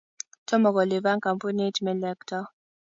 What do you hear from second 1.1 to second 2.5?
kampunit melekto